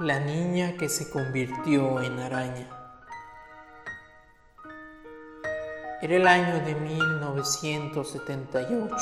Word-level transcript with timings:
La 0.00 0.18
niña 0.18 0.76
que 0.76 0.88
se 0.88 1.08
convirtió 1.08 2.02
en 2.02 2.18
araña. 2.18 2.68
Era 6.02 6.16
el 6.16 6.26
año 6.26 6.64
de 6.64 6.74
1978. 6.74 8.96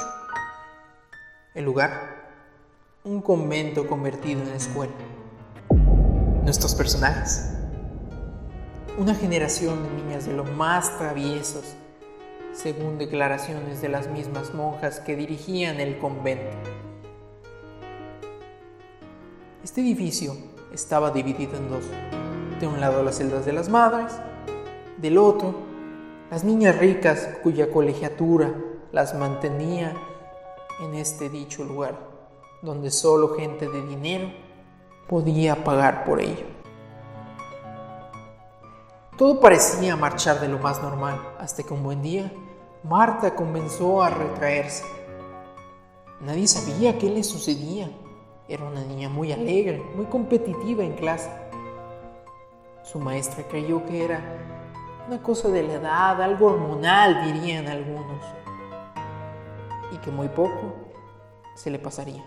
El 1.55 1.64
lugar, 1.64 2.34
un 3.05 3.23
convento 3.23 3.86
convertido 3.86 4.42
en 4.42 4.48
escuela. 4.48 4.92
Nuestros 6.42 6.74
personajes, 6.74 7.54
una 8.98 9.14
generación 9.14 9.82
de 9.82 9.88
niñas 10.02 10.27
de 10.27 10.34
lo 10.34 10.45
más 10.45 10.98
traviesos, 10.98 11.65
según 12.52 12.98
declaraciones 12.98 13.80
de 13.80 13.88
las 13.88 14.09
mismas 14.09 14.52
monjas 14.52 15.01
que 15.01 15.16
dirigían 15.16 15.80
el 15.80 15.96
convento. 15.96 16.54
Este 19.65 19.80
edificio 19.80 20.52
estaba 20.72 21.10
dividido 21.10 21.56
en 21.56 21.68
dos. 21.68 21.84
De 22.60 22.66
un 22.66 22.80
lado 22.80 23.02
las 23.02 23.18
celdas 23.18 23.44
de 23.44 23.52
las 23.52 23.68
madres, 23.68 24.12
del 24.98 25.18
otro 25.18 25.54
las 26.32 26.45
niñas 26.45 26.78
ricas 26.78 27.28
cuya 27.42 27.70
colegiatura 27.70 28.54
las 28.90 29.14
mantenía 29.14 29.92
en 30.80 30.95
este 30.95 31.28
dicho 31.28 31.62
lugar, 31.62 31.98
donde 32.62 32.90
solo 32.90 33.34
gente 33.34 33.68
de 33.68 33.86
dinero 33.86 34.32
podía 35.08 35.62
pagar 35.62 36.04
por 36.04 36.20
ello. 36.20 36.46
Todo 39.18 39.40
parecía 39.40 39.95
marchar 39.95 40.40
de 40.40 40.48
lo 40.48 40.59
más 40.59 40.82
normal, 40.82 41.20
hasta 41.38 41.62
que 41.62 41.74
un 41.74 41.82
buen 41.82 42.01
día 42.01 42.32
Marta 42.82 43.34
comenzó 43.34 44.02
a 44.02 44.09
retraerse. 44.09 44.84
Nadie 46.20 46.48
sabía 46.48 46.98
qué 46.98 47.10
le 47.10 47.23
sucedía. 47.23 47.90
Era 48.52 48.66
una 48.66 48.84
niña 48.84 49.08
muy 49.08 49.32
alegre, 49.32 49.82
muy 49.96 50.04
competitiva 50.04 50.84
en 50.84 50.92
clase. 50.92 51.30
Su 52.82 52.98
maestra 52.98 53.45
creyó 53.48 53.86
que 53.86 54.04
era 54.04 54.20
una 55.08 55.22
cosa 55.22 55.48
de 55.48 55.62
la 55.62 55.72
edad, 55.72 56.20
algo 56.20 56.48
hormonal, 56.48 57.32
dirían 57.32 57.66
algunos, 57.66 58.23
y 59.90 59.96
que 59.96 60.10
muy 60.10 60.28
poco 60.28 60.74
se 61.54 61.70
le 61.70 61.78
pasaría. 61.78 62.23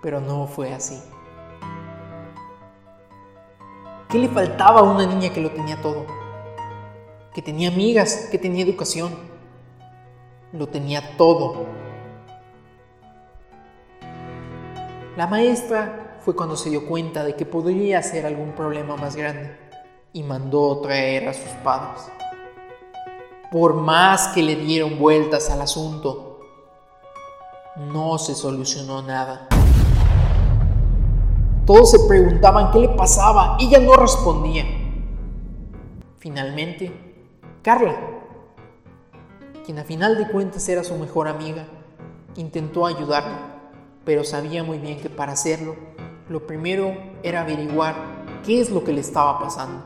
Pero 0.00 0.20
no 0.20 0.46
fue 0.46 0.72
así. 0.72 1.02
¿Qué 4.08 4.18
le 4.20 4.28
faltaba 4.28 4.78
a 4.78 4.82
una 4.84 5.04
niña 5.04 5.32
que 5.32 5.40
lo 5.40 5.50
tenía 5.50 5.82
todo? 5.82 6.06
Que 7.34 7.42
tenía 7.42 7.70
amigas, 7.70 8.28
que 8.30 8.38
tenía 8.38 8.62
educación. 8.62 9.12
Lo 10.52 10.68
tenía 10.68 11.16
todo. 11.16 11.66
La 15.16 15.28
maestra 15.28 16.16
fue 16.24 16.34
cuando 16.34 16.56
se 16.56 16.70
dio 16.70 16.88
cuenta 16.88 17.22
de 17.22 17.36
que 17.36 17.46
podría 17.46 18.02
ser 18.02 18.26
algún 18.26 18.50
problema 18.50 18.96
más 18.96 19.14
grande 19.14 19.56
y 20.12 20.24
mandó 20.24 20.80
traer 20.80 21.28
a 21.28 21.34
sus 21.34 21.50
padres. 21.62 22.10
Por 23.52 23.74
más 23.74 24.28
que 24.34 24.42
le 24.42 24.56
dieron 24.56 24.98
vueltas 24.98 25.50
al 25.50 25.60
asunto, 25.60 26.40
no 27.76 28.18
se 28.18 28.34
solucionó 28.34 29.02
nada. 29.02 29.46
Todos 31.64 31.92
se 31.92 32.08
preguntaban 32.08 32.72
qué 32.72 32.80
le 32.80 32.88
pasaba, 32.88 33.56
ella 33.60 33.78
no 33.78 33.94
respondía. 33.94 34.64
Finalmente, 36.18 37.30
Carla, 37.62 37.94
quien 39.64 39.78
a 39.78 39.84
final 39.84 40.18
de 40.18 40.26
cuentas 40.26 40.68
era 40.68 40.82
su 40.82 40.96
mejor 40.96 41.28
amiga, 41.28 41.66
intentó 42.34 42.84
ayudarla 42.84 43.53
pero 44.04 44.24
sabía 44.24 44.62
muy 44.62 44.78
bien 44.78 45.00
que 45.00 45.08
para 45.08 45.32
hacerlo, 45.32 45.76
lo 46.28 46.46
primero 46.46 46.96
era 47.22 47.42
averiguar 47.42 47.94
qué 48.44 48.60
es 48.60 48.70
lo 48.70 48.84
que 48.84 48.92
le 48.92 49.00
estaba 49.00 49.38
pasando. 49.38 49.82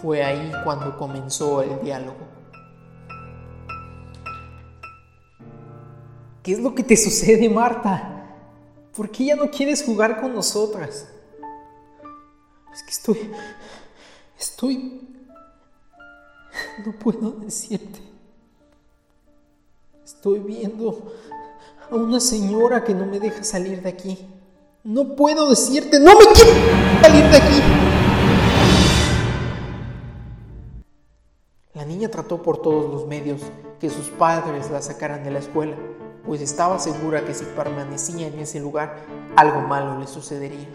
Fue 0.00 0.22
ahí 0.22 0.52
cuando 0.64 0.96
comenzó 0.96 1.62
el 1.62 1.80
diálogo. 1.82 2.30
¿Qué 6.42 6.52
es 6.52 6.60
lo 6.60 6.74
que 6.74 6.82
te 6.82 6.96
sucede, 6.96 7.48
Marta? 7.48 8.24
¿Por 8.96 9.10
qué 9.10 9.26
ya 9.26 9.36
no 9.36 9.50
quieres 9.50 9.84
jugar 9.84 10.20
con 10.20 10.34
nosotras? 10.34 11.08
Es 12.72 12.82
que 12.82 12.90
estoy... 12.90 13.30
Estoy... 14.38 15.06
No 16.84 16.92
puedo 16.92 17.30
decirte. 17.32 18.00
Estoy 20.02 20.38
viendo 20.40 21.12
a 21.90 21.96
una 21.96 22.20
señora 22.20 22.84
que 22.84 22.94
no 22.94 23.06
me 23.06 23.18
deja 23.18 23.42
salir 23.42 23.82
de 23.82 23.88
aquí. 23.88 24.18
No 24.84 25.16
puedo 25.16 25.50
decirte, 25.50 25.98
no 25.98 26.12
me 26.18 26.26
quiero 26.32 26.50
salir 27.02 27.24
de 27.24 27.36
aquí. 27.36 27.62
La 31.74 31.84
niña 31.84 32.08
trató 32.08 32.42
por 32.42 32.62
todos 32.62 32.90
los 32.92 33.06
medios 33.06 33.40
que 33.80 33.90
sus 33.90 34.08
padres 34.08 34.70
la 34.70 34.82
sacaran 34.82 35.24
de 35.24 35.30
la 35.30 35.38
escuela, 35.38 35.76
pues 36.26 36.40
estaba 36.40 36.78
segura 36.78 37.24
que 37.24 37.34
si 37.34 37.44
permanecía 37.44 38.28
en 38.28 38.38
ese 38.38 38.60
lugar, 38.60 38.96
algo 39.36 39.62
malo 39.62 39.98
le 39.98 40.06
sucedería. 40.06 40.68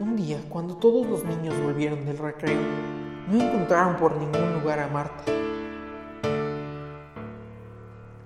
Un 0.00 0.16
día, 0.16 0.40
cuando 0.48 0.76
todos 0.76 1.06
los 1.06 1.24
niños 1.24 1.54
volvieron 1.62 2.04
del 2.04 2.18
recreo, 2.18 2.60
no 3.30 3.42
encontraron 3.42 3.96
por 3.96 4.16
ningún 4.16 4.60
lugar 4.60 4.80
a 4.80 4.88
Marta 4.88 5.24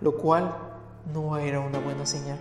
lo 0.02 0.16
cual 0.16 0.52
no 1.14 1.36
era 1.38 1.60
una 1.60 1.78
buena 1.78 2.04
señal. 2.04 2.38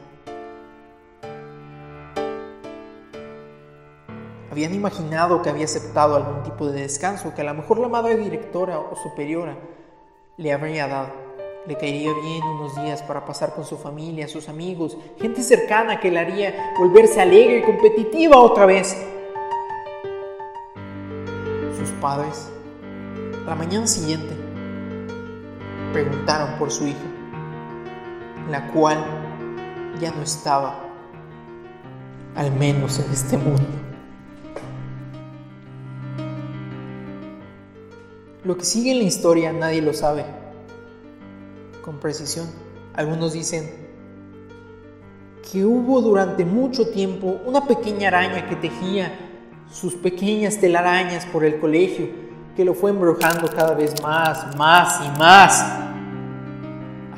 Habían 4.51 4.73
imaginado 4.73 5.41
que 5.41 5.49
había 5.49 5.65
aceptado 5.65 6.15
algún 6.15 6.43
tipo 6.43 6.67
de 6.67 6.81
descanso 6.81 7.33
que 7.33 7.41
a 7.41 7.45
lo 7.45 7.53
mejor 7.53 7.79
la 7.79 7.87
madre 7.87 8.17
directora 8.17 8.79
o 8.79 8.95
superiora 8.95 9.55
le 10.37 10.51
habría 10.51 10.87
dado. 10.87 11.09
Le 11.67 11.77
caería 11.77 12.11
bien 12.11 12.43
unos 12.43 12.75
días 12.83 13.03
para 13.03 13.23
pasar 13.23 13.53
con 13.53 13.63
su 13.63 13.77
familia, 13.77 14.27
sus 14.27 14.49
amigos, 14.49 14.97
gente 15.19 15.43
cercana 15.43 15.99
que 15.99 16.09
le 16.09 16.19
haría 16.19 16.73
volverse 16.79 17.21
alegre 17.21 17.59
y 17.59 17.61
competitiva 17.61 18.39
otra 18.39 18.65
vez. 18.65 18.97
Sus 21.77 21.89
padres, 22.01 22.49
la 23.45 23.53
mañana 23.53 23.85
siguiente, 23.85 24.35
preguntaron 25.93 26.57
por 26.57 26.71
su 26.71 26.87
hija 26.87 27.20
la 28.49 28.67
cual 28.71 29.03
ya 29.99 30.11
no 30.11 30.23
estaba, 30.23 30.79
al 32.35 32.51
menos 32.53 32.99
en 32.99 33.11
este 33.11 33.37
mundo. 33.37 33.63
Lo 38.43 38.57
que 38.57 38.65
sigue 38.65 38.91
en 38.91 38.97
la 38.99 39.03
historia 39.03 39.53
nadie 39.53 39.81
lo 39.81 39.93
sabe 39.93 40.25
con 41.83 41.99
precisión. 41.99 42.47
Algunos 42.95 43.33
dicen 43.33 43.69
que 45.51 45.63
hubo 45.65 46.01
durante 46.01 46.45
mucho 46.45 46.89
tiempo 46.89 47.39
una 47.45 47.67
pequeña 47.67 48.07
araña 48.07 48.47
que 48.47 48.55
tejía 48.55 49.11
sus 49.71 49.93
pequeñas 49.93 50.57
telarañas 50.59 51.25
por 51.27 51.45
el 51.45 51.59
colegio, 51.59 52.09
que 52.55 52.65
lo 52.65 52.73
fue 52.73 52.89
embrujando 52.89 53.47
cada 53.47 53.73
vez 53.73 54.01
más, 54.01 54.55
más 54.57 55.01
y 55.05 55.19
más 55.19 55.90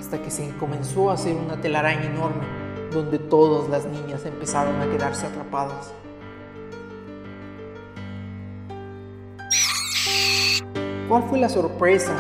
que 0.10 0.30
se 0.30 0.50
comenzó 0.58 1.10
a 1.10 1.14
hacer 1.14 1.36
una 1.36 1.60
telaraña 1.60 2.06
enorme 2.06 2.44
donde 2.92 3.18
todas 3.18 3.70
las 3.70 3.86
niñas 3.86 4.26
empezaron 4.26 4.80
a 4.82 4.86
quedarse 4.86 5.26
atrapadas. 5.26 5.92
¿Cuál 11.08 11.24
fue 11.24 11.40
la 11.40 11.50
sorpresa 11.50 12.14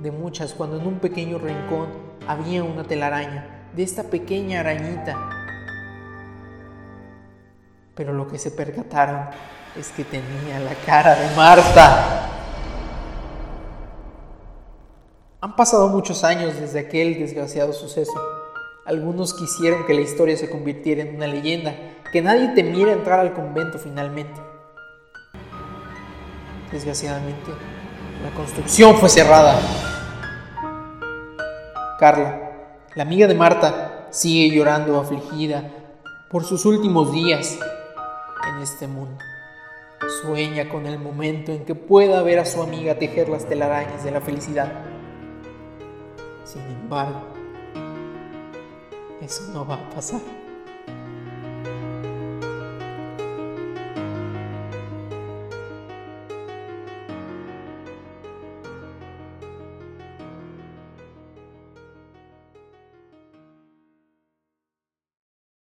de 0.00 0.10
muchas 0.10 0.52
cuando 0.52 0.78
en 0.78 0.86
un 0.86 0.98
pequeño 0.98 1.38
rincón 1.38 1.88
había 2.28 2.62
una 2.62 2.84
telaraña 2.84 3.68
de 3.74 3.82
esta 3.82 4.04
pequeña 4.04 4.60
arañita? 4.60 5.16
Pero 7.94 8.12
lo 8.12 8.28
que 8.28 8.38
se 8.38 8.50
percataron 8.50 9.26
es 9.76 9.90
que 9.90 10.04
tenía 10.04 10.60
la 10.60 10.74
cara 10.86 11.14
de 11.14 11.34
Marta. 11.34 12.31
Han 15.44 15.56
pasado 15.56 15.88
muchos 15.88 16.22
años 16.22 16.54
desde 16.60 16.78
aquel 16.78 17.18
desgraciado 17.18 17.72
suceso. 17.72 18.12
Algunos 18.84 19.34
quisieron 19.34 19.84
que 19.86 19.92
la 19.92 20.02
historia 20.02 20.36
se 20.36 20.48
convirtiera 20.48 21.02
en 21.02 21.16
una 21.16 21.26
leyenda, 21.26 21.74
que 22.12 22.22
nadie 22.22 22.50
temiera 22.54 22.92
entrar 22.92 23.18
al 23.18 23.34
convento 23.34 23.80
finalmente. 23.80 24.40
Desgraciadamente, 26.70 27.50
la 28.22 28.30
construcción 28.36 28.96
fue 28.98 29.08
cerrada. 29.08 29.60
Carla, 31.98 32.76
la 32.94 33.02
amiga 33.02 33.26
de 33.26 33.34
Marta, 33.34 34.06
sigue 34.10 34.54
llorando 34.54 35.00
afligida 35.00 35.72
por 36.30 36.44
sus 36.44 36.64
últimos 36.64 37.10
días 37.10 37.58
en 38.48 38.62
este 38.62 38.86
mundo. 38.86 39.18
Sueña 40.22 40.68
con 40.68 40.86
el 40.86 41.00
momento 41.00 41.50
en 41.50 41.64
que 41.64 41.74
pueda 41.74 42.22
ver 42.22 42.38
a 42.38 42.44
su 42.44 42.62
amiga 42.62 42.94
tejer 42.94 43.28
las 43.28 43.48
telarañas 43.48 44.04
de 44.04 44.12
la 44.12 44.20
felicidad 44.20 44.91
sin 46.52 46.60
embargo, 46.64 47.22
eso 49.22 49.50
no 49.54 49.64
va 49.64 49.76
a 49.76 49.88
pasar. 49.88 50.20